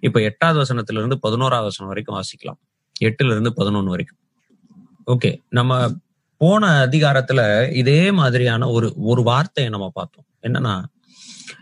[0.00, 2.68] இப்ப எட்டாவது வசனத்துல இருந்து பதினோராவது வசனம் வரைக்கும் வாசிக்கலாம்.
[3.04, 4.18] எட்டுல இருந்து பதினொன்னு வரைக்கும்.
[5.06, 5.94] ஓகே நம்ம
[6.36, 10.24] போன அதிகாரத்துல இதே மாதிரியான ஒரு ஒரு வார்த்தையை நம்ம பார்த்தோம்.
[10.42, 10.84] என்னன்னா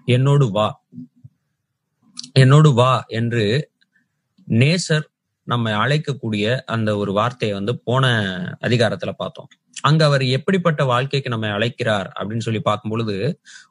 [0.05, 0.83] என்னோடு வா.
[2.33, 3.71] என்னோடு வா என்று
[4.49, 5.03] நேசர்
[5.43, 8.07] நம்மை அழைக்கக்கூடிய அந்த ஒரு வார்த்தையை வந்து போன
[8.61, 9.49] அதிகாரத்துல பார்த்தோம்.
[9.83, 13.17] அங்க அவர் எப்படிப்பட்ட வாழ்க்கைக்கு நம்ம அழைக்கிறார் அப்படின்னு சொல்லி பார்க்கும் பொழுது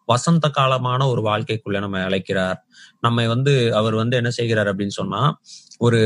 [0.05, 2.59] வசந்த காலமான ஒரு வாழ்க்கைக்குள்ள நம்ம அழைக்கிறார்.
[2.99, 5.21] நம்மை வந்து அவர் வந்து என்ன செய்கிறார் அப்படின்னு சொன்னா
[5.79, 6.01] ஒரு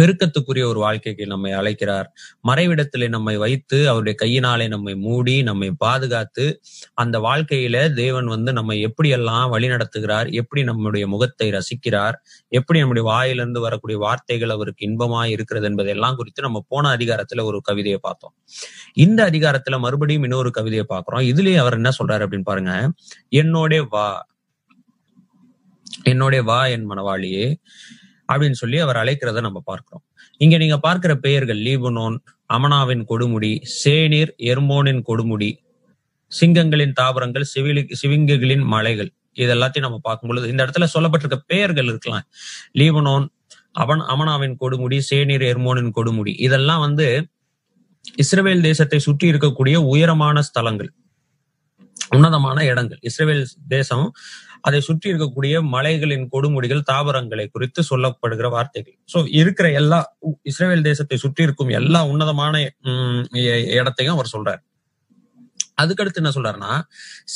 [0.00, 2.12] பெருக்கத்துக்குரிய ஒரு வாழ்க்கைக்கு நம்மை அழைக்கிறார்.
[2.48, 6.62] மறைவிடத்திலே நம்மை வைத்து அவருடைய கையினாலே நம்மை மூடி நம்மை பாதுகாத்து
[6.94, 12.12] அந்த வாழ்க்கையில தேவன் வந்து நம்மை எப்படியெல்லாம் வழி நடத்துகிறார் எப்படி நம்முடைய முகத்தை ரசிக்கிறார்
[12.48, 17.98] எப்படி நம்முடைய வாயிலிருந்து வரக்கூடிய வார்த்தைகள் அவருக்கு இன்பமாய் இருக்கிறது என்பதெல்லாம் குறித்து நம்ம போன அதிகாரத்துல ஒரு கவிதையை
[18.02, 18.34] பார்த்தோம்.
[18.94, 21.22] இந்த அதிகாரத்துல மறுபடியும் இன்னொரு கவிதையை பார்க்கிறோம்.
[21.22, 22.90] இதுலயே அவர் என்ன சொல்றாரு அப்படின்னு பாருங்க.
[23.30, 24.26] என்னோட வா
[26.04, 27.54] என்னோட வா என் மனவாளியே
[28.32, 30.02] அப்படின்னு சொல்லி அவர் அழைக்கிறத நம்ம பார்க்கிறோம்.
[30.44, 32.16] இங்க நீங்க பார்க்கிற பெயர்கள் லீபனோன்
[32.56, 35.50] அமனாவின் கொடுமுடி சேனீர் எர்மோனின் கொடுமுடி
[36.32, 39.10] சிங்கங்களின் தாவரங்கள் சிவிலி சிவிங்குகளின் மலைகள்.
[39.42, 42.26] இது எல்லாத்தையும் நம்ம பார்க்கும் பொழுது இந்த இடத்துல சொல்லப்பட்டிருக்க பெயர்கள் இருக்கலாம்.
[42.80, 43.26] லீபனோன்
[43.82, 46.32] அவன் அமனாவின் கொடுமுடி சேனீர் எர்மோனின் கொடுமுடி.
[46.46, 47.06] இதெல்லாம் வந்து
[48.22, 50.90] இஸ்ரேல் தேசத்தை சுற்றி இருக்கக்கூடிய உயரமான ஸ்தலங்கள்
[52.14, 53.00] உன்னதமான இடங்கள்.
[53.08, 54.06] இஸ்ரேல் தேசம்
[54.68, 58.96] அதை சுற்றி இருக்கக்கூடிய மலைகளின் கொடுமுடிகள் தாவரங்களை குறித்து சொல்லப்படுகிற வார்த்தைகள்.
[59.12, 59.98] சோ இருக்கிற எல்லா
[60.50, 62.54] இஸ்ரேல் தேசத்தை சுற்றி இருக்கும் எல்லா உன்னதமான
[63.78, 64.62] இடத்தையும் அவர் சொல்றார்.
[65.82, 66.74] அதுக்கடுத்து என்ன சொல்றாருன்னா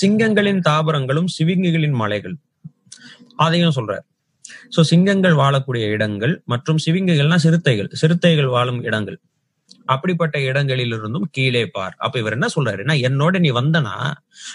[0.00, 2.36] சிங்கங்களின் தாவரங்களும் சிவிங்கிகளின் மலைகள்.
[3.46, 4.04] அதையும் சொல்றாரு.
[4.74, 7.90] சோ சிங்கங்கள் வாழக்கூடிய இடங்கள் மற்றும் சிவிங்குகள்னா சிறுத்தைகள்.
[8.00, 9.18] சிறுத்தைகள் வாழும் இடங்கள்.
[9.84, 11.94] அப்படிப்பட்ட இடங்களிலிருந்தும் கீழே பார்.
[11.98, 13.96] அப்ப இவர் என்ன சொல்றாருன்னா என்னோட நீ வந்தனா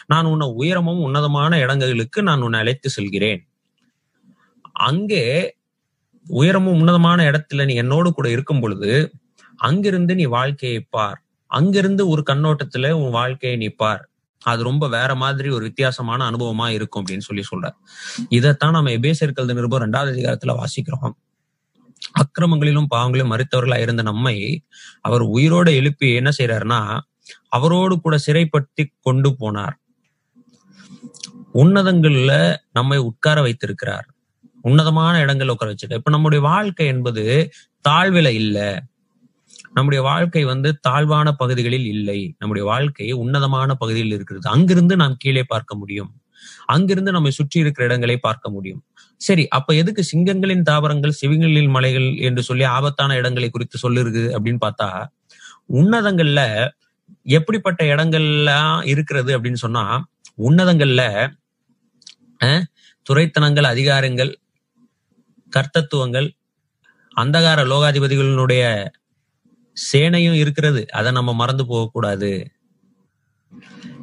[0.05, 3.41] நான் உன்னை உயரமும் உன்னதமான இடங்களுக்கு நான் உன்னை அழைத்து செல்கிறேன்.
[4.87, 5.25] அங்கே
[6.25, 8.91] உயரமும் உன்னதமான இடத்துல நீ என்னோடு கூட இருக்கும் பொழுது
[9.55, 11.19] அங்கிருந்து நீ வாழ்க்கையை பார்.
[11.51, 14.03] அங்கிருந்து ஒரு கண்ணோட்டத்துல உன் வாழ்க்கையை நீ பார்.
[14.41, 17.69] அது ரொம்ப வேற மாதிரி ஒரு வித்தியாசமான அனுபவமா இருக்கும் அப்படின்னு சொல்லி சொல்ற
[18.29, 21.15] இதைத்தான் நம்ம எபேசியர்கள் நிருபம் ரெண்டாவது அதிகாரத்துல வாசிக்கிறோம்.
[22.15, 24.63] அக்கிரமங்களிலும் பாவங்களிலும் மறித்தவர்களா இருந்த நம்மை
[25.01, 26.99] அவர் உயிரோட எழுப்பி என்ன செய்யறாருன்னா
[27.49, 29.75] அவரோடு கூட சிறைப்படுத்தி கொண்டு போனார்.
[31.53, 34.07] உன்னதங்கள்ல நம்மை உட்கார வைத்திருக்கிறார்.
[34.61, 35.93] உன்னதமான இடங்கள்ல உட்கார வச்சிருக்கார்.
[35.93, 37.51] இப்ப நம்முடைய வாழ்க்கை என்பது
[37.89, 38.59] தாழ்வில இல்ல.
[39.73, 42.35] நம்முடைய வாழ்க்கை வந்து தாழ்வான பகுதிகளில் இல்லை.
[42.39, 44.49] நம்முடைய வாழ்க்கை உன்னதமான பகுதியில் இருக்கிறது.
[44.49, 46.11] அங்கிருந்து நாம் கீழே பார்க்க முடியும்.
[46.65, 48.83] அங்கிருந்து நம்மை சுற்றி இருக்கிற இடங்களை பார்க்க முடியும்.
[49.21, 54.89] சரி அப்ப எதுக்கு சிங்கங்களின் தாவரங்கள் சிவங்களின் மலைகள் என்று சொல்லி ஆபத்தான இடங்களை குறித்து சொல்லிருக்கு அப்படின்னு பார்த்தா
[55.73, 56.41] உன்னதங்கள்ல
[57.21, 59.85] எப்படிப்பட்ட இடங்கள்லாம் இருக்கிறது அப்படின்னு சொன்னா
[60.39, 61.03] உன்னதங்கள்ல
[62.41, 62.63] அஹ்,
[63.71, 64.31] அதிகாரங்கள்
[65.53, 66.27] கர்த்தத்துவங்கள்
[67.17, 68.63] அந்தகார லோகாதிபதிகளினுடைய
[69.77, 70.87] சேனையும் இருக்கிறது.
[70.91, 72.31] அதை நம்ம மறந்து போகக்கூடாது.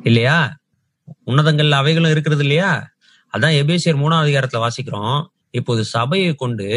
[0.03, 0.39] இல்லையா?
[1.27, 2.71] உன்னதங்கள்ல அவைகளும் இருக்கிறது இல்லையா?
[3.33, 5.21] அதான் எபேசியர் மூணாம் அதிகாரத்துல வாசிக்கிறோம்.
[5.51, 6.69] இப்போது சபையை கொண்டு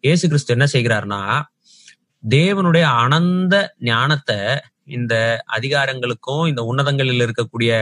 [0.00, 1.20] இயேசு கிறிஸ்து என்ன செய்கிறார்னா
[2.22, 4.38] தேவனுடைய அனந்த ஞானத்தை
[4.84, 5.14] இந்த
[5.56, 7.72] அதிகாரங்களுக்கும் இந்த உன்னதங்களில் இருக்கக்கூடிய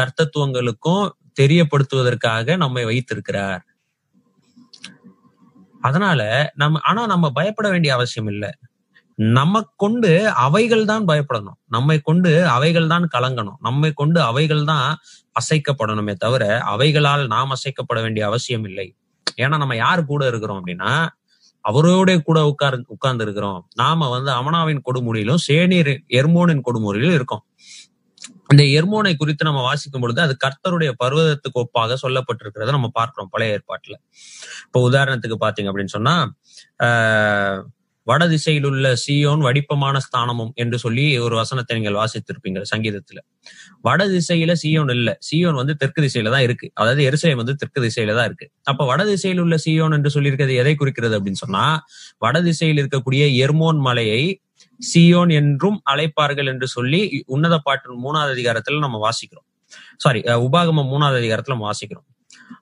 [0.00, 1.04] கர்த்தத்துவங்களுக்கும்
[1.40, 3.62] தெரியப்படுத்துவதற்காக நம்மை வைத்திருக்கிறார்.
[5.80, 8.50] அதனால நம்ம ஆனா நம்ம பயப்பட வேண்டிய அவசியம் இல்லை.
[9.18, 10.10] நம்ம கொண்டு
[10.46, 11.58] அவைகள் தான் பயப்படணும்.
[11.76, 13.58] நம்மை கொண்டு அவைகள் தான் கலங்கணும்.
[13.68, 14.86] நம்மை கொண்டு அவைகள் தான்
[15.40, 16.44] அசைக்கப்படணுமே தவிர
[16.74, 18.88] அவைகளால் நாம் அசைக்கப்பட வேண்டிய அவசியம் இல்லை.
[19.44, 20.92] ஏன்னா நம்ம யார் கூட இருக்கிறோம் அப்படின்னா
[21.64, 27.44] அவரோட கூட உட்கார் உட்கார்ந்து இருக்கிறோம் நாம வந்து அமனாவின் கொடுமுடியிலும் சேனீர் எர்மோனின் கொடுமுடியிலும் இருக்கோம்.
[28.52, 33.96] இந்த எர்மோனை குறித்து நம்ம வாசிக்கும் பொழுது அது கர்த்தருடைய பர்வதத்துக்கு ஒப்பாக சொல்லப்பட்டிருக்கிறத நம்ம பார்க்கிறோம் பழைய ஏற்பாட்டுல.
[34.66, 36.14] இப்போ உதாரணத்துக்கு பாத்தீங்க அப்படின்னு சொன்னா
[36.88, 37.60] ஆஹ்
[38.06, 43.18] வடதிசையில் உள்ள சியோன் வடிப்பமான ஸ்தானமும் என்று சொல்லி ஒரு வசனத்தை நீங்கள் வாசித்திருப்பீங்க சங்கீதத்துல.
[43.84, 45.10] வடதிசையில சியோன் இல்ல.
[45.28, 46.68] சியோன் வந்து தெற்கு திசையில தான் இருக்கு.
[46.74, 48.48] அதாவது எருசலேம் வந்து தெற்கு திசையில தான் இருக்கு.
[48.66, 51.64] அப்ப வடதிசையில் உள்ள சியோன் என்று சொல்லியிருக்கிறது எதை குறிக்கிறது அப்படின்னு சொன்னா
[52.22, 54.22] வடதிசையில் இருக்கக்கூடிய எர்மோன் மலையை
[54.80, 59.46] சியோன் என்றும் அழைப்பார்கள் என்று சொல்லி உன்னத பாட்டு மூணாவது அதிகாரத்துல நம்ம வாசிக்கிறோம்.
[59.98, 62.06] சாரி உபாகம மூணாவது அதிகாரத்துல நம்ம வாசிக்கிறோம்.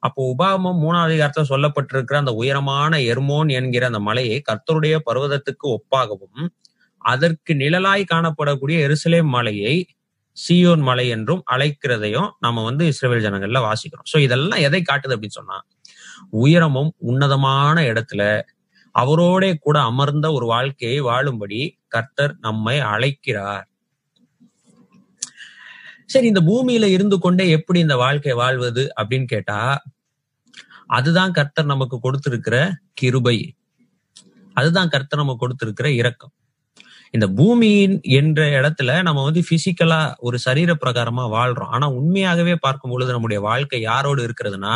[0.00, 6.46] அப்போ உபாகமம் மூணாம் அதிகாரத்துல சொல்லப்பட்டிருக்கிற அந்த உயரமான எர்மோன் என்கிற அந்த மலையை கர்த்தருடைய பர்வதத்துக்கு ஒப்பாகவும்
[7.05, 9.76] அதற்கு நிழலாய் காணப்படக்கூடிய எருசலேம் மலையை
[10.37, 14.08] சீயோன் மலை என்றும் அழைக்கிறதையும் நம்ம வந்து இஸ்ரேல் ஜனங்கள்ல வாசிக்கிறோம்.
[14.12, 15.58] சோ இதெல்லாம் எதை காட்டுது அப்படின்னு சொன்னா
[16.43, 18.23] உயரமும் உன்னதமான இடத்துல
[18.94, 23.67] அவரோட கூட அமர்ந்த ஒரு வாழ்க்கையை வாழும்படி கர்த்தர் நம்மை அழைக்கிறார்.
[26.12, 29.59] சரி இந்த பூமியில இருந்து கொண்டே எப்படி இந்த வாழ்க்கை வாழ்வது அப்படின்னு கேட்டா
[30.97, 32.56] அதுதான் கர்த்தர் நமக்கு கொடுத்திருக்கிற
[33.00, 33.37] கிருபை.
[34.56, 36.32] அதுதான் கர்த்தர் நமக்கு கொடுத்திருக்கிற இரக்கம்.
[37.17, 41.73] இந்த பூமியின் என்ற இடத்துல நம்ம வந்து பிசிக்கலா ஒரு சரீர பிரகாரமா வாழ்றோம்.
[41.76, 44.75] ஆனா உண்மையாகவே பார்க்கும் பொழுது நம்முடைய வாழ்க்கை யாரோடு இருக்கிறதுனா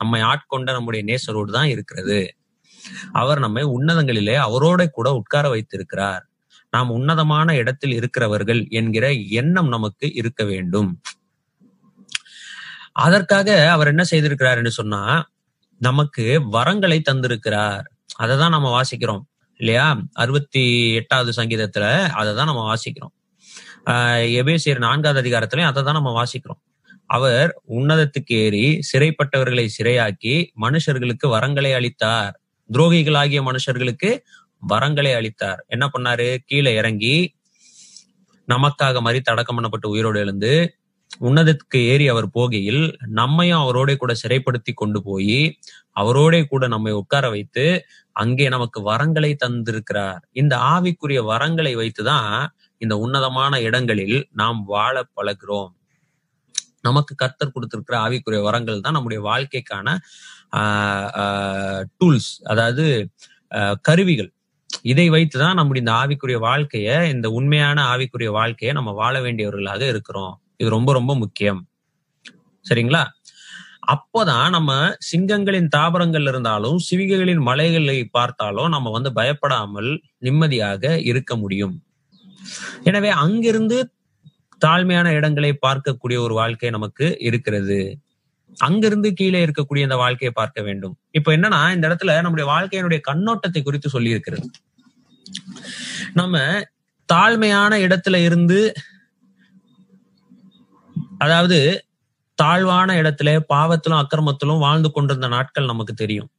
[0.00, 2.20] நம்மை ஆட்கொண்ட நம்முடைய நேசரோடு தான் இருக்கிறது.
[3.22, 6.24] அவர் நம்மை உன்னதங்களிலே அவரோட கூட உட்கார வைத்திருக்கிறார்.
[6.74, 10.90] நாம் உன்னதமான இடத்தில் இருக்கிறவர்கள் என்கிற எண்ணம் நமக்கு இருக்க வேண்டும்.
[12.92, 15.02] அதற்காக அவர் என்ன செய்திருக்கிறார் என்று சொன்னா
[15.80, 17.84] நமக்கு வரங்களை தந்திருக்கிறார்.
[18.16, 19.24] அதை தான் நம்ம வாசிக்கிறோம்
[19.56, 19.86] இல்லையா?
[20.12, 23.14] அறுபத்தி எட்டாவது சங்கீதத்துல அதை தான் நம்ம வாசிக்கிறோம்.
[23.86, 26.62] ஆஹ் எபேசியர் நான்காவது அதிகாரத்திலையும் அதை தான் நம்ம வாசிக்கிறோம்.
[27.06, 32.40] அவர் உன்னதத்துக்கு ஏறி சிறைப்பட்டவர்களை சிறையாக்கி மனுஷர்களுக்கு வரங்களை அளித்தார்.
[32.72, 34.10] துரோகிகளாகிய மனுஷர்களுக்கு
[34.68, 35.64] வரங்களை அளித்தார்.
[35.68, 36.28] என்ன பண்ணாரு?
[36.46, 37.14] கீழே இறங்கி
[38.48, 40.54] நமக்காக மாதிரி தடக்கம் பண்ணப்பட்டு உயிரோடு எழுந்து
[41.20, 42.82] உன்னதத்துக்கு ஏறி அவர் போகையில்
[43.18, 45.38] நம்மையும் அவரோட கூட சிறைப்படுத்தி கொண்டு போய்
[46.00, 47.64] அவரோட கூட நம்மை உட்கார வைத்து
[48.12, 50.20] அங்கே நமக்கு வரங்களை தந்திருக்கிறார்.
[50.32, 52.46] இந்த ஆவிக்குரிய வரங்களை வைத்துதான்
[52.80, 55.72] இந்த உன்னதமான இடங்களில் நாம் வாழ பழகிறோம்.
[56.82, 59.88] நமக்கு கத்தர் கொடுத்திருக்கிற ஆவிக்குரிய வரங்கள் தான் நம்முடைய வாழ்க்கைக்கான
[61.98, 62.86] டூல்ஸ் அதாவது
[63.50, 64.30] ஆஹ் கருவிகள்.
[64.84, 70.34] இதை வைத்துதான் நம்முடைய இந்த ஆவிக்குரிய வாழ்க்கைய இந்த உண்மையான ஆவிக்குரிய வாழ்க்கைய நம்ம வாழ வேண்டியவர்களாக இருக்கிறோம்.
[70.56, 71.60] இது ரொம்ப ரொம்ப முக்கியம்.
[72.66, 73.02] சரிங்களா?
[73.86, 74.72] அப்போதான் நம்ம
[75.08, 81.74] சிங்கங்களின் தாபரங்கள் இருந்தாலும் சிவிகைகளின் மலைகளை பார்த்தாலும் நம்ம வந்து பயப்படாமல் நிம்மதியாக இருக்க முடியும்.
[82.84, 83.78] எனவே அங்கிருந்து
[84.66, 87.80] தாழ்மையான இடங்களை பார்க்கக்கூடிய ஒரு வாழ்க்கை நமக்கு இருக்கிறது.
[88.58, 90.94] அங்கிருந்து கீழே இருக்கக்கூடிய இந்த வாழ்க்கையை பார்க்க வேண்டும்.
[91.10, 94.48] இப்ப என்னன்னா இந்த இடத்துல நம்முடைய வாழ்க்கையினுடைய கண்ணோட்டத்தை குறித்து சொல்லி இருக்கிறது
[96.12, 96.38] நம்ம
[97.12, 98.72] தாழ்மையான இடத்துல இருந்து
[101.18, 101.84] அதாவது
[102.34, 106.30] தாழ்வான இடத்துல பாவத்திலும் அக்கிரமத்திலும் வாழ்ந்து கொண்டிருந்த நாட்கள் நமக்கு தெரியும்.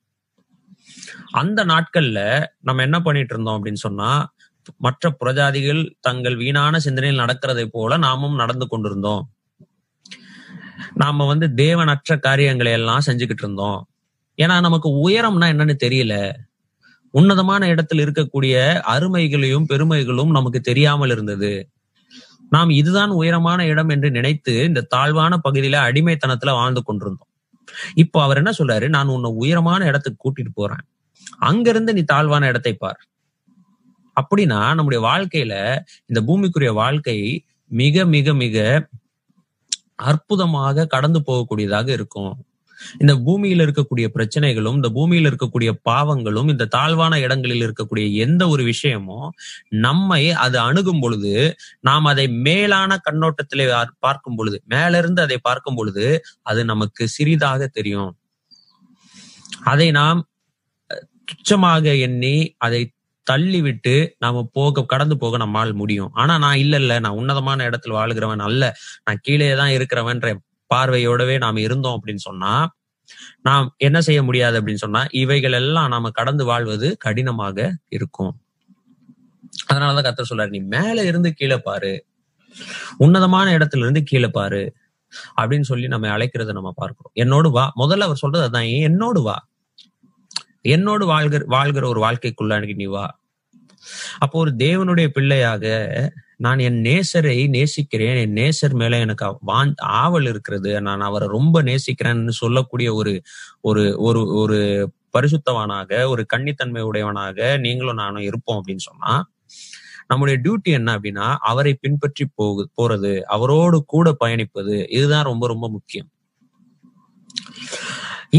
[1.31, 4.33] அந்த நாட்கள்ல நம்ம என்ன பண்ணிட்டு இருந்தோம் அப்படின்னு சொன்னா
[4.77, 9.23] மற்ற புரஜாதிகள் தங்கள் வீணான சிந்தனையில் நடக்கிறதை போல நாமும் நடந்து கொண்டிருந்தோம்.
[10.93, 13.89] நாம வந்து தேவனற்ற காரியங்களை எல்லாம் செஞ்சுக்கிட்டு இருந்தோம்.
[14.37, 16.15] ஏன்னா நமக்கு உயரம்னா என்னன்னு தெரியல.
[17.15, 18.55] உன்னதமான இடத்தில் இருக்கக்கூடிய
[18.95, 21.53] அருமைகளையும் பெருமைகளும் நமக்கு தெரியாமல் இருந்தது.
[22.49, 27.31] நாம் இதுதான் உயரமான இடம் என்று நினைத்து இந்த தாழ்வான பகுதியில அடிமைத்தனத்துல வாழ்ந்து கொண்டிருந்தோம்.
[27.95, 28.87] இப்போ அவர் என்ன சொல்றாரு?
[28.87, 30.83] நான் உன்னை உயரமான இடத்துக்கு கூட்டிட்டு போறேன்.
[31.39, 32.99] அங்கிருந்து நீ தாழ்வான இடத்தை பார்.
[34.17, 35.53] அப்படின்னா நம்முடைய வாழ்க்கையில
[36.05, 37.17] இந்த பூமிக்குரிய வாழ்க்கை
[37.71, 38.57] மிக மிக மிக
[40.09, 42.33] அற்புதமாக கடந்து போகக்கூடியதாக இருக்கும்.
[43.01, 49.27] இந்த பூமியில இருக்கக்கூடிய பிரச்சனைகளும் இந்த பூமியில இருக்கக்கூடிய பாவங்களும் இந்த தாழ்வான இடங்களில் இருக்கக்கூடிய எந்த ஒரு விஷயமும்
[49.85, 51.33] நம்மை அது அணுகும் பொழுது
[51.89, 53.67] நாம் அதை மேலான கண்ணோட்டத்திலே
[54.07, 56.07] பார்க்கும் பொழுது மேலிருந்து அதை பார்க்கும் பொழுது
[56.51, 58.11] அது நமக்கு சிறிதாக தெரியும்.
[59.73, 60.21] அதை நாம்
[61.31, 62.35] துச்சமாக எண்ணி
[62.65, 62.81] அதை
[63.27, 66.11] தள்ளிவிட்டு நாம போக கடந்து போக நம்மால் முடியும்.
[66.21, 68.63] ஆனா நான் இல்ல இல்ல நான் உன்னதமான இடத்துல வாழுகிறவன் அல்ல.
[69.05, 70.29] நான் கீழே தான் இருக்கிறவன்ற
[70.73, 72.75] பார்வையோடவே நாம் இருந்தோம் அப்படின்னு சொன்னா
[73.41, 78.41] நாம் என்ன செய்ய முடியாது அப்படின்னு சொன்னா இவைகள் எல்லாம் நாம கடந்து வாழ்வது கடினமாக இருக்கும்.
[79.73, 82.05] அதனாலதான் கத்த சொல்றாரு நீ மேல இருந்து கீழே பாரு.
[82.97, 84.75] உன்னதமான இடத்துல இருந்து கீழே பாரு.
[85.37, 87.11] அப்படின்னு சொல்லி நம்ம அழைக்கிறத நம்ம பார்க்கிறோம்.
[87.13, 87.73] என்னோடு வா.
[87.75, 89.47] முதல்ல அவர் சொல்றது அதான் என்னோடு வா.
[90.61, 93.19] என்னோடு வாழ்கிற வாழ்கிற ஒரு வாழ்க்கைக்குள்ள நீ வா.
[94.17, 95.65] அப்போ ஒரு தேவனுடைய பிள்ளையாக
[96.39, 102.35] நான் என் நேசரை நேசிக்கிறேன் என் நேசர் மேல எனக்கு வான் ஆவல் இருக்கிறது நான் அவரை ரொம்ப நேசிக்கிறேன்னு
[102.43, 103.13] சொல்லக்கூடிய ஒரு
[103.61, 104.59] ஒரு ஒரு ஒரு
[105.17, 109.13] பரிசுத்தவானாக ஒரு கன்னித்தன்மை உடையவனாக நீங்களும் நானும் இருப்போம் அப்படின்னு சொன்னா
[110.09, 116.09] நம்முடைய டியூட்டி என்ன அப்படின்னா அவரை பின்பற்றி போகு போறது அவரோடு கூட பயணிப்பது இதுதான் ரொம்ப ரொம்ப முக்கியம்.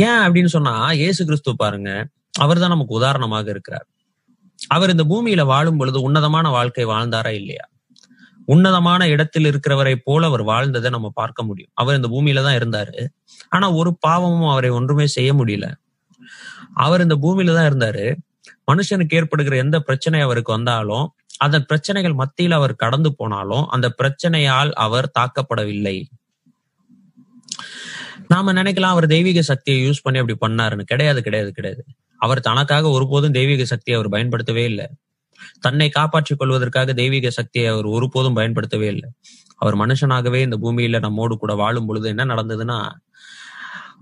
[0.07, 1.91] ஏன் அப்படின்னு சொன்னா இயேசு கிறிஸ்து பாருங்க
[2.41, 3.87] அவர் தான் நமக்கு உதாரணமாக இருக்கிறார்.
[4.77, 7.67] அவர் இந்த பூமியில வாழும் பொழுது உன்னதமான வாழ்க்கை வாழ்ந்தாரா இல்லையா?
[8.47, 11.71] உன்னதமான இடத்தில் இருக்கிறவரை போல அவர் வாழ்ந்ததை நம்ம பார்க்க முடியும்.
[11.75, 13.07] அவர் இந்த பூமியில தான் இருந்தாரு.
[13.49, 15.67] ஆனா ஒரு பாவமும் அவரை ஒன்றுமே செய்ய முடியல.
[16.75, 18.07] அவர் இந்த பூமியில தான் இருந்தாரு.
[18.73, 21.07] மனுஷனுக்கு ஏற்படுகிற எந்த பிரச்சனை அவருக்கு வந்தாலும்
[21.39, 25.97] அதன் பிரச்சனைகள் மத்தியில் அவர் கடந்து போனாலும் அந்த பிரச்சனையால் அவர் தாக்கப்படவில்லை.
[28.29, 30.83] நாம நினைக்கலாம் அவர் தெய்வீக சக்தியை யூஸ் பண்ணி அப்படி பண்ணாருன்னு.
[30.83, 31.83] கிடையாது கிடையாது கிடையாது.
[32.21, 34.87] அவர் தனக்காக ஒருபோதும் தெய்வீக சக்தியை அவர் பயன்படுத்தவே இல்லை.
[35.61, 39.11] தன்னை காப்பாற்றிக் கொள்வதற்காக தெய்வீக சக்தியை அவர் ஒருபோதும் பயன்படுத்தவே இல்லை.
[39.63, 42.79] அவர் மனுஷனாகவே இந்த பூமியில நம்மோடு கூட வாழும் பொழுது என்ன நடந்ததுன்னா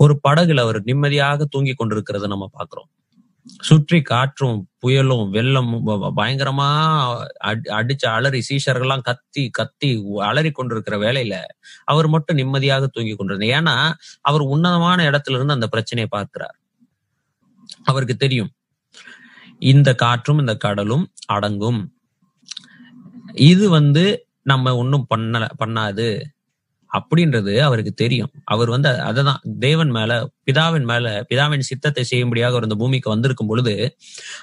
[0.04, 2.90] ஒரு படகுல அவர் நிம்மதியாக தூங்கி கொண்டிருக்கிறத நம்ம பாக்குறோம்
[3.68, 5.86] சுற்றி காற்றும் புயலும் வெள்ளமும்
[6.18, 6.68] பயங்கரமா
[7.78, 9.90] அடிச்ச அலறி சீஷர்கள்லாம் கத்தி கத்தி
[10.28, 11.36] அலறி கொண்டிருக்கிற வேலையில
[11.92, 13.54] அவர் மட்டும் நிம்மதியாக தூங்கி கொண்டிருந்தார்.
[13.58, 13.76] ஏன்னா
[14.30, 16.56] அவர் உன்னதமான இடத்துல இருந்து அந்த பிரச்சனையை பார்க்கிறார்.
[17.84, 18.52] அவருக்கு தெரியும்.
[19.62, 21.80] இந்த காற்றும் இந்த கடலும் அடங்கும்.
[23.34, 26.08] இது வந்து நம்ம ஒன்றும் பண்ணல பண்ணாது
[26.90, 28.32] அப்படின்றது அவருக்கு தெரியும்.
[28.44, 33.96] அவர் வந்து அததான் தேவன் மேல பிதாவின் மேல பிதாவின் சித்தத்தை செய்யும்படியாக அவர் இந்த பூமிக்கு வந்திருக்கும் பொழுது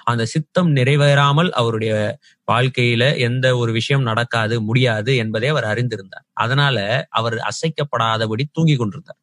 [0.03, 2.19] அந்த சித்தம் நிறைவேறாமல் அவருடைய
[2.51, 6.27] வாழ்க்கையில எந்த ஒரு விஷயம் நடக்காது முடியாது என்பதை அவர் அறிந்திருந்தார்.
[6.33, 9.19] அதனால அவர் அசைக்கப்படாதபடி தூங்கி கொண்டிருந்தார்.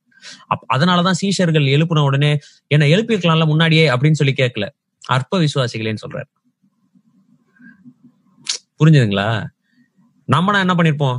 [0.47, 4.67] அப் அதனாலதான் சீஷர்கள் எழுப்பின உடனே என்ன எழுப்பியிருக்கலாம்ல முன்னாடியே அப்படின்னு சொல்லி கேட்கல.
[5.09, 6.25] அற்ப விசுவாசிகளேன்னு சொல்றாரு.
[8.79, 9.47] புரிஞ்சுதுங்களா?
[10.33, 11.19] நம்மனா என்ன பண்ணிருப்போம்?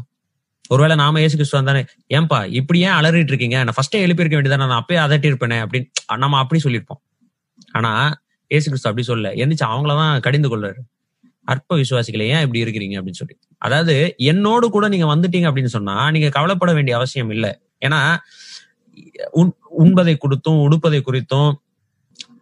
[0.67, 3.63] ஒருவேளை நாம ஏசு கிறிஸ்துவா தானே ஏன்பா இப்படி ஏன் அலறிட்டு இருக்கீங்க?
[3.63, 7.27] நான் ஃபர்ஸ்டே எழுப்பியிருக்க வேண்டியதானே நான் அப்பயே அதட்டி இருப்பேனே அப்படின்னு நம்ம அப்படி சொல்லியிருப்போம்.
[7.71, 10.77] ஆனா ஏசு கிறிஸ்து அப்படி சொல்ல எந்திரிச்சு அவங்களதான் கடிந்து கொள்றாரு.
[11.43, 12.99] அற்ப விசுவாசிகளை ஏன் இப்படி இருக்கிறீங்க?
[12.99, 13.39] அப்படின்னு சொல்லி.
[13.57, 17.59] அதாவது என்னோடு கூட நீங்க வந்துட்டீங்க அப்படின்னு சொன்னா நீங்க கவலைப்பட வேண்டிய அவசியம் இல்லை.
[17.85, 18.17] ஏன்னா
[19.33, 21.53] உண்- உண்பதை கொடுத்தும் உடுப்பதை குறித்தும்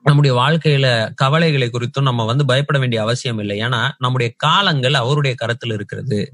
[0.08, 3.60] நம்முடைய வாழ்க்கையில கவலைகளை குறித்தும் நம்ம வந்து பயப்பட வேண்டிய அவசியம் இல்லை.
[3.60, 6.34] ஏன்னா நம்முடைய காலங்கள் அவருடைய கரத்தில் இருக்கிறது.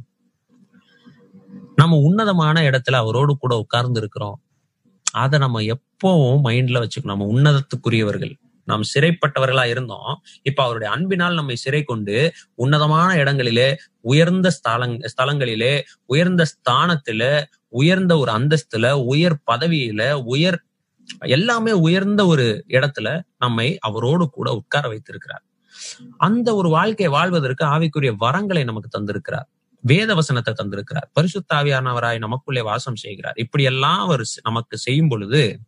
[1.75, 4.41] நம்ம உன்னதமான இடத்துல அவரோடு கூட உட்கார்ந்து இருக்கிறோம்.
[5.11, 7.13] அதை நம்ம எப்பவும் மைண்ட்ல வச்சுக்கணும்.
[7.13, 8.33] நம்ம உன்னதத்துக்குரியவர்கள்.
[8.65, 10.11] நாம் சிறைப்பட்டவர்களா இருந்தோம்.
[10.43, 18.31] இப்ப அவருடைய அன்பினால் நம்மை சிறை கொண்டு உன்னதமான இடங்களிலே உயர்ந்த ஸ்தலங் ஸ்தலங்களிலே உயர்ந்த ஸ்தானத்துல உயர்ந்த ஒரு
[18.31, 20.59] அந்தஸ்துல உயர் பதவியில உயர்
[21.19, 25.43] எல்லாமே உயர்ந்த ஒரு இடத்துல நம்மை அவரோடு கூட உட்கார வைத்திருக்கிறார்.
[26.17, 29.47] அந்த ஒரு வாழ்க்கையை வாழ்வதற்கு ஆவிக்குரிய வரங்களை நமக்கு தந்திருக்கிறார்.
[29.79, 31.07] வேத வசனத்தை தந்திருக்கிறார்.
[31.19, 33.37] பரிசுத்தாவியானவராய் நமக்குள்ளே வாசம் செய்கிறார்.
[33.37, 35.59] இப்படி எல்லாம் அவர் நமக்கு செய்யும் பொழுது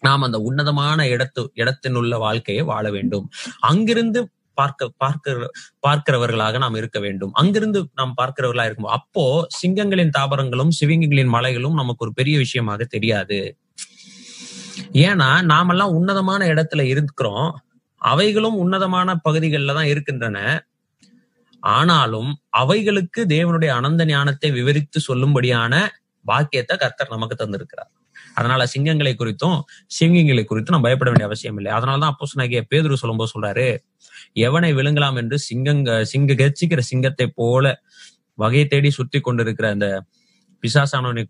[0.00, 3.30] நாம் அந்த உன்னதமான இடத்து இடத்தினுள்ள வாழ்க்கையை வாழ வேண்டும்.
[3.60, 5.50] அங்கிருந்து பார்க்க பார்க்கிற
[5.86, 7.32] பார்க்கிறவர்களாக நாம் இருக்க வேண்டும்.
[7.32, 13.56] அங்கிருந்து நாம் பார்க்கிறவர்களா இருக்கும் அப்போ சிங்கங்களின் தாபரங்களும் சிவிங்கங்களின் மலைகளும் நமக்கு ஒரு பெரிய விஷயமாக தெரியாது.
[14.94, 17.48] ஏன்னா நாமெல்லாம் உன்னதமான இடத்துல இருக்கிறோம்.
[18.02, 20.38] அவைகளும் உன்னதமான பகுதிகளில் தான் இருக்கின்றன.
[21.62, 22.30] ஆனாலும்
[22.62, 25.74] அவைகளுக்கு தேவனுடைய அனந்த ஞானத்தை விவரித்து சொல்லும்படியான
[26.24, 27.90] பாக்கியத்தை கர்த்தர் நமக்கு தந்திருக்கிறார்.
[28.34, 29.58] அதனால சிங்கங்களை குறித்தும்
[29.98, 31.72] சிங்கங்களை குறித்தும் நம்ம பயப்பட வேண்டிய அவசியம் இல்லை.
[31.78, 33.68] அதனாலதான் அப்போ நகிய பேதுரு சொல்லும்போது சொல்றாரு
[34.46, 37.66] எவனை விழுங்கலாம் என்று சிங்கங்க சிங்க கச்சிக்கிற சிங்கத்தை போல
[38.38, 39.88] வகை தேடி சுத்தி கொண்டிருக்கிற அந்த
[40.62, 41.24] பிசாசானவனை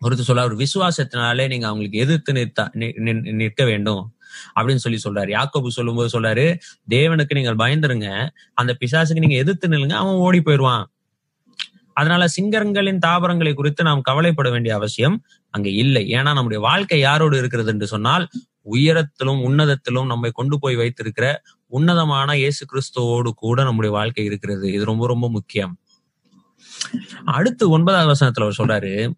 [0.00, 4.16] ஒருத்தர் சொல்ல ஒரு விசுவாசத்தினாலே நீங்க அவங்களுக்கு எதிர்த்து நிறுத்தா நி- நிற்க வேண்டும்
[4.54, 5.44] அப்படின்னு சொல்லி சொல்றாரு.
[5.44, 6.58] யாக்கோபு சொல்லும்போது சொல்றாரு
[6.90, 8.28] தேவனுக்கு நீங்கள் பயந்துருங்க.
[8.54, 10.92] அந்த பிசாசுக்கு நீங்க எதிர்த்து நில்லுங்க அவன் ஓடி போயிடுவான்.
[11.92, 16.10] அதனால சிங்கரங்களின் தாவரங்களை குறித்து நாம் கவலைப்பட வேண்டிய அவசியம் அங்க இல்லை.
[16.12, 18.28] ஏன்னா நம்முடைய வாழ்க்கை யாரோடு இருக்கிறது என்று சொன்னால்
[18.70, 24.72] உயரத்திலும் உன்னதத்திலும் நம்மை கொண்டு போய் வைத்திருக்கிற உன்னதமான இயேசு கிறிஸ்துவோடு கூட நம்முடைய வாழ்க்கை இருக்கிறது.
[24.72, 25.78] இது ரொம்ப ரொம்ப முக்கியம்.
[27.24, 29.10] அடுத்து ஒன்பதாவது வசனத்துல அவர் சொல்றாரு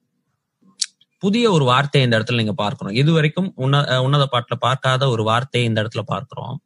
[1.18, 2.94] புதிய ஒரு வார்த்தையை இந்த இடத்துல நீங்க பார்க்கணும்.
[2.94, 6.62] இது வரைக்கும் உன்ன அஹ் உன்னத பாட்டுல பார்க்காத ஒரு வார்த்தையை இந்த இடத்துல பார்க்கிறோம்.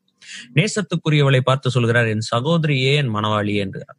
[0.55, 3.99] நேசத்துக்குரியவளை பார்த்து சொல்கிறார் என் சகோதரியே என் மனவாளியே என்கிறார்.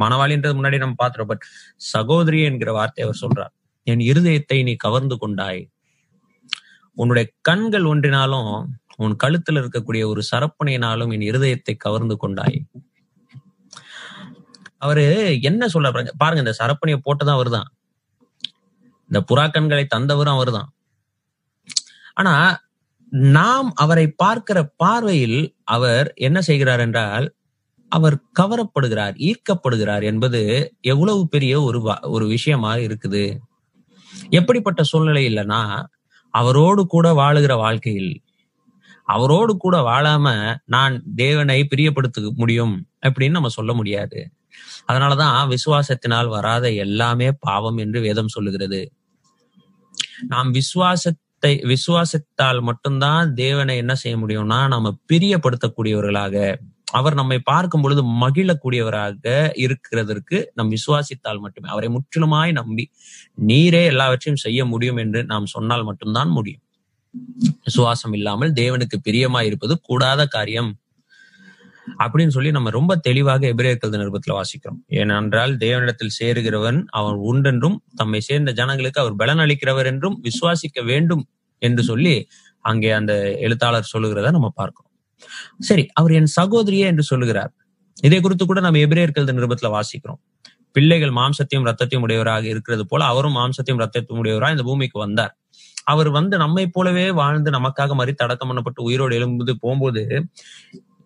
[0.00, 1.44] மனவாளின்றது முன்னாடி நம்ம பார்த்துறோம் பட்
[1.76, 3.54] சகோதரி என்கிற வார்த்தையை அவர் சொல்றார்.
[3.86, 5.68] என் இருதயத்தை நீ கவர்ந்து கொண்டாய்.
[6.94, 8.50] உன்னுடைய கண்கள் ஒன்றினாலும்
[8.96, 12.58] உன் கழுத்துல இருக்கக்கூடிய ஒரு சரப்பணையினாலும் என் இருதயத்தை கவர்ந்து கொண்டாய்.
[14.78, 15.04] அவரு
[15.42, 17.68] என்ன சொல்ல பாருங்க பாருங்க இந்த சரப்பணியை போட்டுதான் வருதான்
[19.10, 20.70] இந்த புறாக்கண்களை தந்தவரும் அவர்தான்.
[22.14, 22.34] ஆனா
[23.34, 27.26] நாம் அவரை பார்க்கிற பார்வையில் அவர் என்ன செய்கிறார் என்றால்
[27.92, 30.40] அவர் கவரப்படுகிறார் ஈர்க்கப்படுகிறார் என்பது
[30.82, 33.24] எவ்வளவு பெரிய ஒரு ஒரு விஷயமா இருக்குது.
[34.30, 35.62] எப்படிப்பட்ட சூழ்நிலை இல்லைன்னா
[36.34, 38.12] அவரோடு கூட வாழுகிற வாழ்க்கையில்
[39.08, 40.26] அவரோடு கூட வாழாம
[40.66, 42.74] நான் தேவனை பிரியப்படுத்த முடியும்
[43.06, 44.20] அப்படின்னு நம்ம சொல்ல முடியாது.
[44.88, 48.80] அதனாலதான் விசுவாசத்தினால் வராத எல்லாமே பாவம் என்று வேதம் சொல்லுகிறது.
[50.26, 56.56] நாம் விசுவாசத்தை விசுவாசத்தால் மட்டும்தான் தேவனை என்ன செய்ய முடியும்னா நம்ம பிரியப்படுத்தக்கூடியவர்களாக
[56.92, 62.84] அவர் நம்மை பார்க்கும் பொழுது மகிழக்கூடியவராக இருக்கிறதற்கு நம் விசுவாசித்தால் மட்டுமே அவரை முற்றிலுமாய் நம்பி
[63.46, 66.62] நீரே எல்லாவற்றையும் செய்ய முடியும் என்று நாம் சொன்னால் மட்டும்தான் முடியும்.
[67.64, 70.70] விசுவாசம் இல்லாமல் தேவனுக்கு பிரியமாய் இருப்பது கூடாத காரியம்.
[71.96, 74.78] அப்படின்னு சொல்லி நம்ம ரொம்ப தெளிவாக எபிரேக்கல் நிருபத்துல வாசிக்கிறோம்.
[75.00, 81.24] ஏனென்றால் தேவனிடத்தில் சேருகிறவன் அவன் உண்டென்றும் தம்மை சேர்ந்த ஜனங்களுக்கு அவர் பலன் அளிக்கிறவர் என்றும் விசுவாசிக்க வேண்டும்
[81.62, 82.14] என்று சொல்லி
[82.60, 83.12] அங்கே அந்த
[83.46, 84.92] எழுத்தாளர் சொல்லுகிறத நம்ம பார்க்கிறோம்.
[85.58, 87.52] சரி அவர் என் சகோதரியே என்று சொல்லுகிறார்.
[88.02, 90.20] இதை குறித்து கூட நம்ம எபிரேயர்கள் நிருபத்துல வாசிக்கிறோம்.
[90.76, 95.32] பிள்ளைகள் மாம்சத்தையும் ரத்தத்தையும் உடையவராக இருக்கிறது போல அவரும் மாம்சத்தையும் ரத்தத்தையும் உடையவராக இந்த பூமிக்கு வந்தார்.
[95.84, 100.02] அவர் வந்து நம்மை போலவே வாழ்ந்து நமக்காக மறித்து அடக்கம் பண்ணப்பட்டு உயிரோடு எழும்புது போகும்போது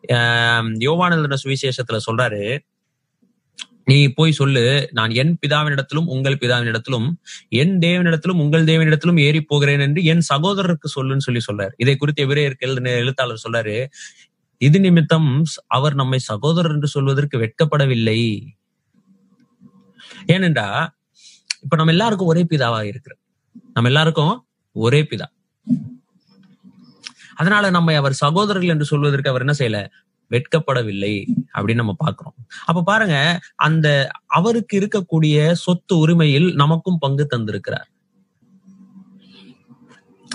[0.08, 2.58] ஆஹ் சுவிசேஷத்துல சொல்றாரு
[3.84, 7.12] நீ போய் சொல்லு நான் என் பிதாவினிடத்திலும் உங்கள் பிதாவினிடத்திலும்
[7.48, 11.70] என் தேவனிடத்திலும் உங்கள் தேவனிடத்திலும் ஏறி போகிறேன் என்று என் சகோதரருக்கு சொல்லுன்னு சொல்லி சொல்றாரு.
[11.76, 13.86] இதை குறித்து எவரேற்கு எழுதின எழுத்தாளர் சொல்றாரு
[14.58, 18.20] இது நிமித்தம் அவர் நம்மை சகோதரர் என்று சொல்வதற்கு வெட்கப்படவில்லை.
[20.26, 20.88] ஏனென்றா
[21.62, 23.16] இப்ப நம்ம எல்லாருக்கும் ஒரே பிதாவா இருக்கிற
[23.74, 25.26] நம்ம எல்லாருக்கும் ஒரே பிதா.
[27.34, 29.88] அதனால நம்ம அவர் சகோதரர்கள் என்று சொல்வதற்கு அவர் என்ன செய்யல?
[30.30, 37.90] வெட்கப்படவில்லை அப்படின்னு நம்ம பாக்குறோம் அப்ப பாருங்க அந்த அவருக்கு இருக்கக்கூடிய சொத்து உரிமையில் நமக்கும் பங்கு தந்திருக்கிறார்.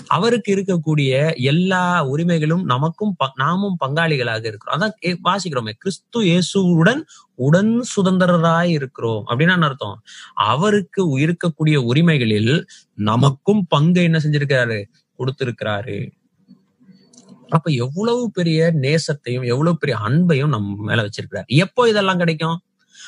[0.08, 4.82] அவருக்கு இருக்கக்கூடிய எல்லா உரிமைகளும் நமக்கும் ப- நாமும் பங்காளிகளாக இருக்கிறோம்.
[4.82, 7.01] அதான் வாசிக்கிறோமே கிறிஸ்து இயேசுவுடன்
[7.36, 9.27] உடன் சுதந்திரராய் இருக்கிறோம்.
[9.27, 10.01] அப்படின்னு அர்த்தம்?
[10.34, 14.86] அவருக்கு இருக்கக்கூடிய உரிமைகளில் நமக்கும் பங்கு என்ன செஞ்சிருக்கிறாரு?
[15.18, 16.12] கொடுத்திருக்கிறாரு.
[17.50, 21.46] அப்ப எவ்வளவு பெரிய நேசத்தையும் எவ்வளவு பெரிய அன்பையும் நம்ம மேல வச்சிருக்கிறார்.
[21.46, 22.62] எப்போ இதெல்லாம் கிடைக்கும்?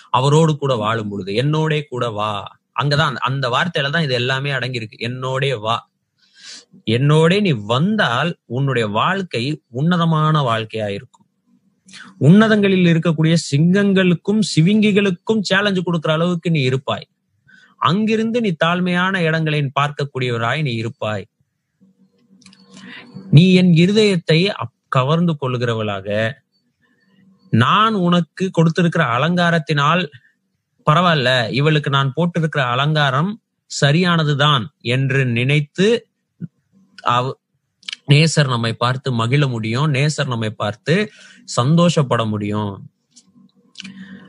[0.09, 2.59] அவரோடு கூட வாழும் பொழுது என்னோட கூட வா.
[2.79, 4.99] அங்கதான் அந்த- அந்த வார்த்தையில தான் இது எல்லாமே அடங்கியிருக்கு.
[4.99, 5.89] என்னோடே வா.
[6.85, 11.25] என்னோட நீ வந்தால் உன்னுடைய வாழ்க்கை உன்னதமான வாழ்க்கையா இருக்கும்.
[12.17, 17.07] உன்னதங்களில் இருக்கக்கூடிய சிங்கங்களுக்கும் சிவிங்கிகளுக்கும் சேலஞ்சு கொடுக்கற அளவுக்கு நீ இருப்பாய்.
[17.77, 21.27] அங்கிருந்து நீ தாழ்மையான இடங்களை பார்க்கக்கூடியவராய் நீ இருப்பாய்.
[23.31, 24.39] நீ என் இருதயத்தை
[24.87, 26.07] கவர்ந்து கொள்கிறவளாக
[27.53, 30.09] நான் உனக்கு கொடுத்திருக்கிற அலங்காரத்தினால்
[30.87, 33.31] பரவாயில்ல இவளுக்கு நான் போட்டிருக்கிற அலங்காரம்
[33.81, 35.87] சரியானதுதான் என்று நினைத்து
[37.03, 37.37] அவ
[38.07, 41.11] நேசர் நம்மை பார்த்து மகிழ முடியும் நேசர் நம்மை பார்த்து
[41.45, 42.71] சந்தோஷப்பட முடியும்.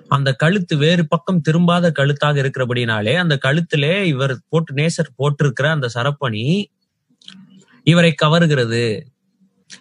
[0.09, 6.45] அந்த கழுத்து வேறு பக்கம் திரும்பாத கழுத்தாக இருக்கிறபடினாலே அந்த கழுத்திலே இவர் போட்டு நேசர் போட்டிருக்கிற அந்த சரப்பணி
[7.85, 8.83] இவரை கவருகிறது.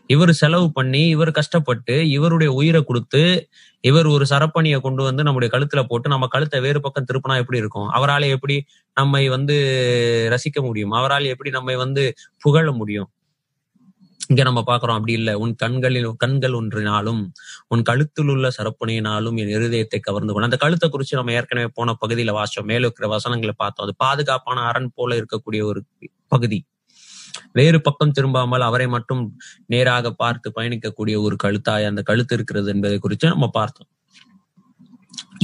[0.07, 3.49] இவர் செலவு பண்ணி இவர் கஷ்டப்பட்டு இவருடைய உயிரை கொடுத்து
[3.81, 7.87] இவர் ஒரு சரப்பணியை கொண்டு வந்து நம்முடைய கழுத்துல போட்டு நம்ம கழுத்தை வேறு பக்கம் திருப்பினா எப்படி இருக்கும்?
[7.89, 9.55] அவரால் எப்படி நம்மை வந்து
[10.31, 10.91] ரசிக்க முடியும்?
[10.91, 13.09] அவரால் எப்படி நம்மை வந்து புகழ முடியும்?
[14.27, 15.39] இங்க நம்ம பாக்குறோம் அப்படி இல்ல.
[15.39, 17.21] உன் கண்களில் கண்கள் ஒன்றினாலும்
[17.67, 22.31] உன் கழுத்தில் உள்ள சரப்பணியினாலும் என் இருதயத்தை கவர்ந்து கொண்டு அந்த கழுத்தை குறிச்சு நம்ம ஏற்கனவே போன பகுதியில
[22.31, 23.85] வாசம் மேல இருக்கிற வசனங்களை பார்த்தோம்.
[23.85, 25.85] அது பாதுகாப்பான அரண் போல இருக்கக்கூடிய ஒரு
[26.27, 26.65] பகுதி.
[27.53, 33.27] வேறு பக்கம் திரும்பாமல் அவரை மட்டும் நேராக பார்த்து பயணிக்கக்கூடிய ஒரு கழுத்தாய் அந்த கழுத்து இருக்கிறது என்பதை குறித்து
[33.27, 33.89] நம்ம பார்த்தோம்.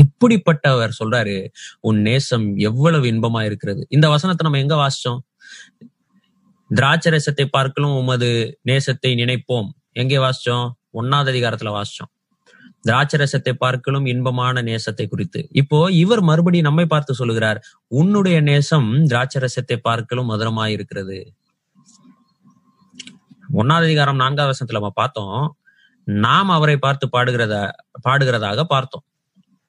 [0.01, 1.47] இப்படிப்பட்டவர் சொல்றாரு
[1.79, 3.85] உன் நேசம் எவ்வளவு இன்பமா இருக்கிறது?
[3.89, 5.21] இந்த வசனத்தை நம்ம எங்க வாசிச்சோம்?
[6.75, 9.69] திராட்சரசத்தை பார்க்கலும் உமது நேசத்தை நினைப்போம்.
[9.91, 10.67] எங்கே வாசிச்சோம்?
[10.93, 12.11] ஒன்னாவது அதிகாரத்துல வாசிச்சோம்.
[12.87, 15.47] திராட்சரசத்தை பார்க்கலும் இன்பமான நேசத்தை குறித்து.
[15.51, 21.34] இப்போ இவர் மறுபடியும் நம்மை பார்த்து சொல்லுகிறார் உன்னுடைய நேசம் திராட்சரசத்தை பார்க்கலும் மதுரமாய் இருக்கிறது.
[23.55, 25.57] ஒன்னாவது அதிகாரம் நான்காவது வசனத்துல நம்ம பார்த்தோம்.
[26.03, 27.71] நாம் அவரை பார்த்து பாடுகிறத
[28.09, 29.03] பாடுகிறதாக பார்த்தோம்.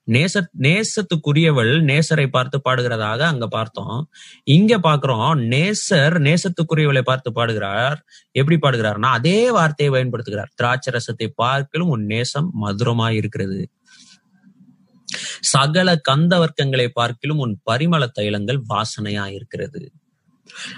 [0.07, 4.11] நேச நேசத்துக்குரியவள் நேசரை பார்த்து பாடுகிறதாக அங்க பார்த்தோம்.
[4.45, 8.05] இங்க பாக்குறோம் நேசர் நேசத்துக்குரியவளை பார்த்து பாடுகிறார்.
[8.33, 10.49] எப்படி பாடுகிறார்னா அதே வார்த்தையை பயன்படுத்துகிறார்.
[10.63, 13.71] திராட்சரசத்தை பார்க்கலும் உன் நேசம் மதுரமாய் இருக்கிறது.
[15.41, 19.93] சகல கந்த வர்க்கங்களை பார்க்கிலும் உன் பரிமள தைலங்கள் வாசனையா இருக்கிறது.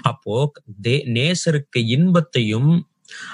[0.01, 0.51] அப்போ
[0.83, 2.88] தே- நேசருக்கு இன்பத்தையும்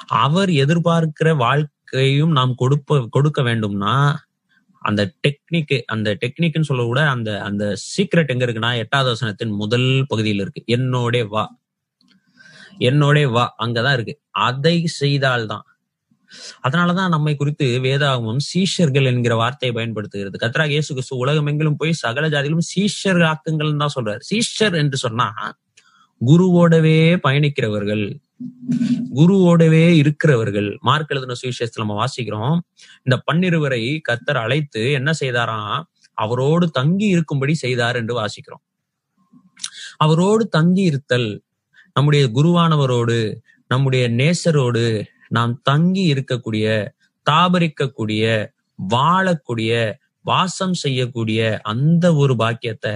[0.08, 4.16] அவர் எதிர்பார்க்கிற வாழ்க்கையும் நாம் கொடுப்ப கொடுக்க வேண்டும்னா
[4.80, 10.40] அந்த டெக்னிக் அந்த டெக்னிக்னு சொல்ல கூட அந்த அந்த சீக்ரெட் எங்க இருக்குன்னா எட்டாவது வசனத்தின் முதல் பகுதியில்
[10.40, 10.64] இருக்கு.
[10.68, 11.58] என்னோட வா.
[12.80, 13.56] என்னோட வா.
[13.60, 14.22] அங்கதான் இருக்கு.
[14.32, 15.66] அதை செய்தால்தான்.
[16.70, 20.48] அதனாலதான் நம்மை குறித்து வேதாகமம் சீஷர்கள் என்கிற வார்த்தையை பயன்படுத்துகிறது.
[20.48, 24.20] கத்ரா இயேசு கிறிஸ்து உலகமெங்கிலும் போய் சகல ஜாதிகளும் சீஷர் ஆக்குங்கள் தான் சொல்றாரு.
[24.34, 25.28] சீஷர் என்று சொன்னா
[26.22, 28.20] குருவோடவே பயணிக்கிறவர்கள்
[29.16, 32.60] குருவோடவே இருக்கிறவர்கள் மார்க் எழுதின சுவிசேஷத்துல நம்ம வாசிக்கிறோம்
[33.04, 38.64] இந்த பன்னிருவரை கத்தர் அழைத்து என்ன செய்தாராம் அவரோடு தங்கி இருக்கும்படி செய்தார் என்று வாசிக்கிறோம்.
[39.98, 41.44] அவரோடு தங்கி இருத்தல்
[41.94, 43.36] நம்முடைய குருவானவரோடு
[43.68, 46.90] நம்முடைய நேசரோடு நாம் தங்கி இருக்கக்கூடிய
[47.30, 48.24] தாபரிக்கக்கூடிய
[48.94, 49.72] வாழக்கூடிய
[50.30, 51.40] வாசம் செய்யக்கூடிய
[51.74, 52.94] அந்த ஒரு பாக்கியத்தை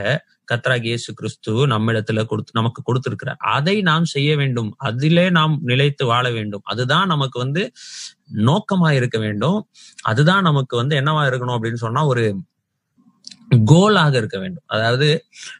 [0.52, 3.40] கத்ராக் இயேசு கிறிஸ்து நம்மிடத்துல கொடுத்து நமக்கு கொடுத்திருக்கிறார்.
[3.56, 4.70] அதை நாம் செய்ய வேண்டும்.
[4.90, 6.64] அதிலே நாம் நிலைத்து வாழ வேண்டும்.
[6.72, 7.64] அதுதான் நமக்கு வந்து
[8.50, 9.60] நோக்கமா இருக்க வேண்டும்.
[10.12, 12.24] அதுதான் நமக்கு வந்து என்னவா இருக்கணும் அப்படின்னு சொன்னா ஒரு
[13.72, 14.66] கோலாக இருக்க வேண்டும்.
[14.68, 15.10] அதாவது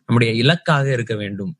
[0.06, 1.54] நம்முடைய இலக்காக இருக்க வேண்டும்.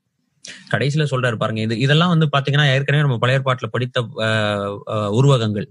[0.72, 4.02] கடைசியில சொல்றாரு பாருங்க இது இதெல்லாம் வந்து பாத்தீங்கன்னா ஏற்கனவே நம்ம பழைய பாட்டுல படித்த
[5.20, 5.68] உருவகங்கள்.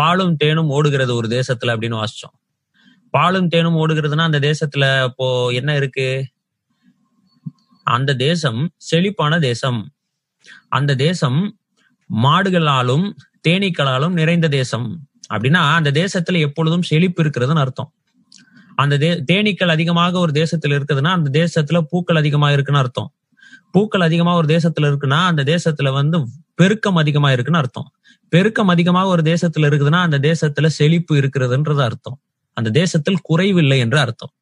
[0.00, 2.36] பாலும் தேனும் ஓடுகிறது ஒரு தேசத்துல அப்படின்னு வாசிச்சோம்.
[3.10, 6.26] பாலும் தேனும் ஓடுகிறதுனா அந்த தேசத்துல இப்போ என்ன இருக்கு?
[7.84, 9.92] அந்த தேசம் செழிப்பான தேசம்.
[10.68, 11.58] அந்த தேசம்
[12.22, 13.12] மாடுகளாலும்
[13.48, 15.08] தேனீக்களாலும் நிறைந்த தேசம்.
[15.34, 17.94] அப்படின்னா அந்த தேசத்துல எப்பொழுதும் செழிப்பு இருக்கிறதுன்னு அர்த்தம்.
[18.76, 23.14] அந்த தே தேனீக்கள் அதிகமாக ஒரு தேசத்துல இருக்குதுன்னா அந்த தேசத்துல பூக்கள் அதிகமா இருக்குன்னு அர்த்தம்.
[23.72, 27.92] பூக்கள் அதிகமா ஒரு தேசத்துல இருக்குன்னா அந்த தேசத்துல வந்து பெருக்கம் அதிகமா இருக்குன்னு அர்த்தம்.
[28.28, 32.20] பெருக்கம் அதிகமாக ஒரு தேசத்துல இருக்குதுன்னா அந்த தேசத்துல செழிப்பு இருக்கிறதுன்றது அர்த்தம்.
[32.58, 34.32] அந்த தேசத்தில் குறைவில்லை என்று அர்த்தம்.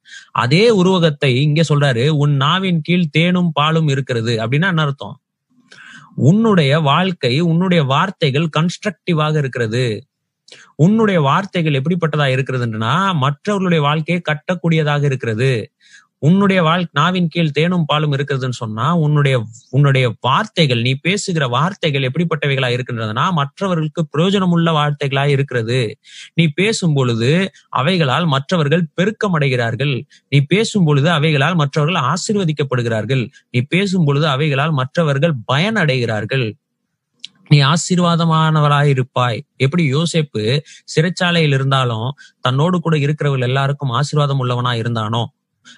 [0.43, 5.17] அதே உருவகத்தை இங்க சொல்றாரு உன் நாவின் கீழ் தேனும் பாலும் இருக்கிறது அப்படின்னா என்ன அர்த்தம்?
[6.29, 9.87] உன்னுடைய வாழ்க்கை உன்னுடைய வார்த்தைகள் கன்ஸ்ட்ரக்டிவாக இருக்கிறது.
[10.85, 15.51] உன்னுடைய வார்த்தைகள் எப்படிப்பட்டதா இருக்கிறதுன்னா மற்றவர்களுடைய வாழ்க்கையை கட்டக்கூடியதாக இருக்கிறது.
[16.23, 19.37] உன்னுடைய வாழ் நாவின் கீழ் தேனும் பாலும் இருக்கிறதுன்னு சொன்னா உன்னுடைய
[19.71, 25.81] உன்னுடைய வார்த்தைகள் நீ பேசுகிற வார்த்தைகள் எப்படிப்பட்டவைகளா இருக்கின்றதுனா மற்றவர்களுக்கு பிரயோஜனமுள்ள வார்த்தைகளா இருக்கிறது.
[26.35, 27.31] நீ பேசும் பொழுது
[27.77, 29.95] அவைகளால் மற்றவர்கள் பெருக்கம் அடைகிறார்கள்
[30.29, 33.25] நீ பேசும் பொழுது அவைகளால் மற்றவர்கள் ஆசீர்வதிக்கப்படுகிறார்கள்.
[33.51, 36.47] நீ பேசும் பொழுது அவைகளால் மற்றவர்கள் பயனடைகிறார்கள்.
[37.49, 39.41] நீ ஆசீர்வாதமானவராய் இருப்பாய்.
[39.57, 40.43] எப்படி யோசேப்பு
[40.95, 42.09] சிறைச்சாலையில் இருந்தாலும்
[42.41, 45.23] தன்னோடு கூட இருக்கிறவர்கள் எல்லாருக்கும் ஆசீர்வாதம் உள்ளவனா இருந்தானோ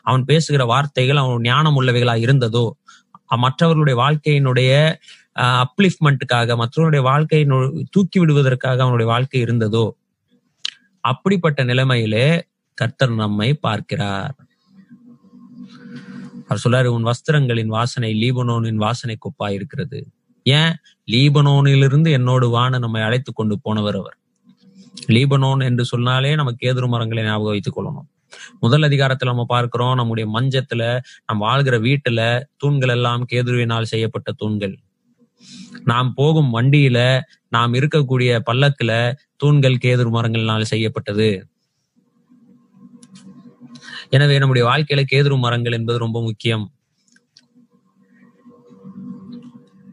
[0.09, 2.67] அவன் பேசுகிற வார்த்தைகள் அவன் ஞானம் உள்ளவைகளா இருந்ததோ
[3.45, 4.73] மற்றவர்களுடைய வாழ்க்கையினுடைய
[5.65, 7.45] அப்லிஃப்ட்மெண்ட்டுக்காக மற்றவருடைய வாழ்க்கையை
[7.91, 9.87] தூக்கி விடுவதற்காக அவனுடைய வாழ்க்கை இருந்ததோ
[11.05, 12.29] அப்படிப்பட்ட நிலைமையிலே
[12.79, 14.35] கர்த்தர் நம்மை பார்க்கிறார்.
[16.49, 19.99] அவர் சொல்றாரு உன் வஸ்திரங்களின் வாசனை லீபனோனின் வாசனை குப்பா இருக்கிறது.
[20.47, 20.75] ஏன்?
[21.09, 24.17] லீபனோனிலிருந்து என்னோடு வான நம்மை அழைத்து கொண்டு போனவர் அவர்.
[25.17, 28.09] லீபனோன் என்று சொன்னாலே நமக்கு கேதுரு மரங்களை ஞாபகம் வைத்துக் கொள்ளணும்.
[28.61, 34.79] முதல் அதிகாரத்துல நம்ம பார்க்கிறோம் நம்முடைய மஞ்சத்துல நாம் வாழ்கிற வீட்டுல தூண்கள் எல்லாம் கேதுருவினால் செய்யப்பட்ட தூண்கள்.
[35.85, 41.49] நாம் போகும் வண்டியில நாம் இருக்கக்கூடிய பல்லக்குல தூண்கள் கேதுரு மரங்களினால் செய்யப்பட்டது.
[44.11, 46.73] எனவே நம்முடைய வாழ்க்கையில கேதுரு மரங்கள் என்பது ரொம்ப முக்கியம்.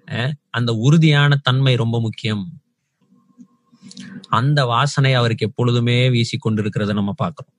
[0.06, 2.60] அஹ் அந்த உறுதியான தன்மை ரொம்ப முக்கியம்.
[4.30, 7.55] அந்த வாசனை அவருக்கு எப்பொழுதுமே வீசி கொண்டிருக்கிறத நம்ம பார்க்கிறோம்.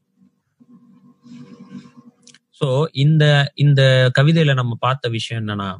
[2.60, 3.24] சோ இந்த
[3.56, 3.82] இந்த
[4.18, 5.70] கவிதையில நம்ம பார்த்த விஷயம் என்னன்னா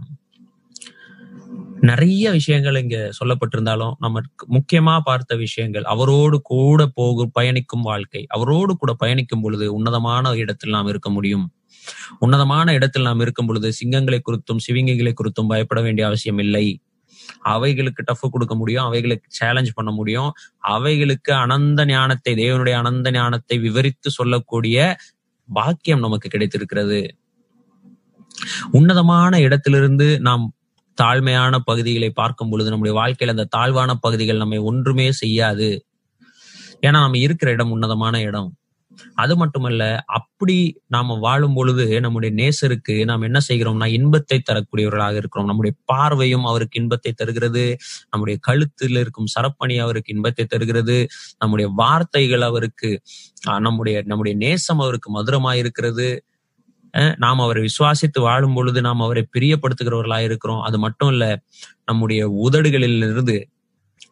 [1.83, 4.21] நிறைய விஷயங்கள் இங்க சொல்லப்பட்டிருந்தாலும் நம்ம
[4.57, 10.91] முக்கியமா பார்த்த விஷயங்கள் அவரோடு கூட போகும் பயணிக்கும் வாழ்க்கை அவரோடு கூட பயணிக்கும் பொழுது உன்னதமான இடத்தில் நாம்
[10.93, 11.47] இருக்க முடியும்.
[12.19, 16.67] உன்னதமான இடத்தில் நாம் இருக்கும் பொழுது சிங்கங்களை குறித்தும் சிவிங்கிகளை குறித்தும் பயப்பட வேண்டிய அவசியம் இல்லை.
[17.55, 20.31] அவைகளுக்கு டஃப் கொடுக்க முடியும் அவைகளுக்கு சேலஞ்ச் பண்ண முடியும்.
[20.75, 24.79] அவைகளுக்கு அனந்த ஞானத்தை தேவனுடைய அனந்த ஞானத்தை விவரித்து சொல்லக்கூடிய
[25.47, 27.17] பாக்கியம் நமக்கு கிடைத்திருக்கிறது.
[28.73, 30.53] உன்னதமான இடத்திலிருந்து நாம்
[31.03, 35.87] தாழ்மையான பகுதிகளை பார்க்கும் பொழுது நம்முடைய வாழ்க்கையில அந்த தாழ்வான பகுதிகள் நம்மை ஒன்றுமே செய்யாது.
[36.81, 38.57] ஏன்னா நம்ம இருக்கிற இடம் உன்னதமான இடம்.
[39.17, 39.83] அது மட்டுமல்ல
[40.17, 40.57] அப்படி
[40.89, 45.49] நாம வாழும் பொழுது நம்முடைய நேசருக்கு நாம் என்ன செய்கிறோம்னா இன்பத்தை தரக்கூடியவர்களாக இருக்கிறோம்.
[45.49, 47.65] நம்முடைய பார்வையும் அவருக்கு இன்பத்தை தருகிறது.
[48.11, 50.99] நம்முடைய கழுத்தில் இருக்கும் சரப்பணி அவருக்கு இன்பத்தை தருகிறது.
[51.39, 52.91] நம்முடைய வார்த்தைகள் அவருக்கு
[53.63, 56.09] நம்முடைய நம்முடைய நேசம் அவருக்கு மதுரமாயிருக்கிறது
[56.95, 60.63] அஹ், நாம் அவரை விசுவாசித்து வாழும் பொழுது நாம் அவரை பிரியப்படுத்துகிறவர்களா இருக்கிறோம்.
[60.63, 61.25] அது மட்டும் இல்ல
[61.87, 63.37] நம்முடைய உதடுகளில் இருந்து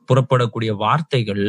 [0.09, 1.45] புறப்படக்கூடிய வார்த்தைகள்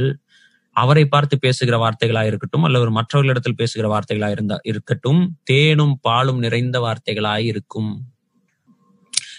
[0.75, 7.45] அவரை பார்த்து பேசுகிற வார்த்தைகளா இருக்கட்டும் அல்லது மற்றவர்களிடத்தில் பேசுகிற வார்த்தைகளா இருந்தா இருக்கட்டும் தேனும் பாலும் நிறைந்த வார்த்தைகளாய்
[7.51, 7.91] இருக்கும்.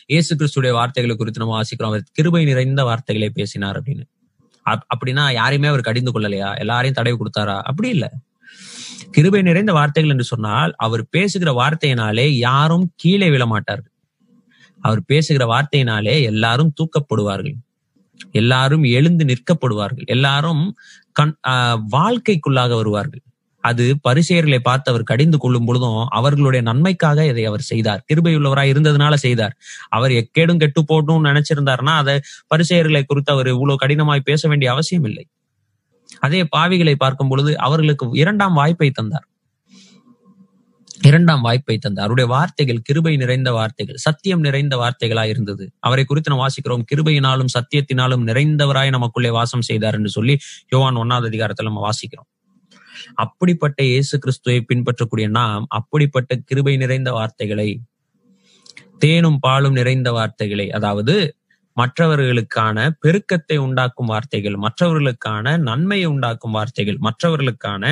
[0.06, 1.90] இயேசு கிறிஸ்துடைய வார்த்தைகளை குறித்து நம்ம வாசிக்கிறோம்.
[1.90, 4.04] அவர் கிருபை நிறைந்த வார்த்தைகளை பேசினார் அப்படின்னு.
[4.66, 6.50] அப்படின்னா யாரையுமே அவர் கடிந்து கொள்ளலையா?
[6.58, 7.56] எல்லாரையும் தடை கொடுத்தாரா?
[7.62, 8.06] அப்படி இல்ல.
[9.10, 13.92] கிருபை நிறைந்த வார்த்தைகள் என்று சொன்னால் அவர் பேசுகிற வார்த்தையினாலே யாரும் கீழே விழ மாட்டார்கள்.
[14.80, 17.56] அவர் பேசுகிற வார்த்தையினாலே எல்லாரும் தூக்கப்படுவார்கள்.
[18.32, 20.06] எல்லாரும் எழுந்து நிற்கப்படுவார்கள்.
[20.06, 20.64] எல்லாரும்
[21.16, 23.22] கண் ஆஹ் வாழ்க்கைக்குள்ளாக வருவார்கள்.
[23.64, 28.02] அது பரிசெயர்களை பார்த்து அவர் கடிந்து கொள்ளும் பொழுதும் அவர்களுடைய நன்மைக்காக இதை அவர் செய்தார்.
[28.08, 29.54] கிருபையுள்ளவராய் இருந்ததுனால செய்தார்.
[29.90, 32.16] அவர் எக்கேடும் கெட்டு போடணும்னு நினைச்சிருந்தாருன்னா அதை
[32.50, 35.26] பரிசெயர்களை குறித்து அவர் இவ்வளவு கடினமாய் பேச வேண்டிய அவசியம் இல்லை
[36.20, 39.26] அதே பாவிகளை பார்க்கும் பொழுது அவர்களுக்கு இரண்டாம் வாய்ப்பை தந்தார்.
[41.00, 42.04] இரண்டாம் வாய்ப்பை தந்தார்.
[42.04, 45.72] அவருடைய வார்த்தைகள் கிருபை நிறைந்த வார்த்தைகள் சத்தியம் நிறைந்த வார்த்தைகளாய் இருந்தது.
[45.80, 46.84] அவரை குறித்து நாம் வாசிக்கிறோம்.
[46.92, 52.28] கிருபையினாலும் சத்தியத்தினாலும் நிறைந்தவராய் நமக்குள்ளே வாசம் செய்தார் என்று சொல்லி யோவான் ஒன்னாவது அதிகாரத்தில் நம்ம வாசிக்கிறோம்.
[53.14, 57.68] அப்படிப்பட்ட இயேசு கிறிஸ்துவை பின்பற்றக்கூடிய நாம் அப்படிப்பட்ட கிருபை நிறைந்த வார்த்தைகளை
[58.98, 61.14] தேனும் பாலும் நிறைந்த வார்த்தைகளை அதாவது
[61.76, 67.84] மற்றவர்களுக்கான பெருக்கத்தை உண்டாக்கும் வார்த்தைகள் மற்றவர்களுக்கான நன்மையை உண்டாக்கும் வார்த்தைகள் மற்றவர்களுக்கான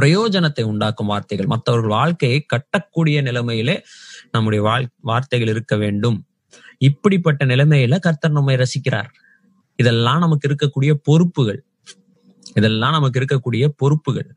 [0.00, 1.46] பிரயோஜனத்தை உண்டாக்கும் வார்த்தைகள்.
[1.46, 3.84] மற்றவர்கள் வாழ்க்கையை கட்டக்கூடிய நிலைமையிலே
[4.30, 6.26] நம்முடைய வாழ் வார்த்தைகள் இருக்க வேண்டும்.
[6.78, 9.08] இப்படிப்பட்ட நிலைமையில கர்த்தர் நம்மை ரசிக்கிறார்.
[9.76, 11.64] இதெல்லாம் நமக்கு இருக்கக்கூடிய பொறுப்புகள்.
[12.54, 14.34] இதெல்லாம் நமக்கு இருக்கக்கூடிய பொறுப்புகள்.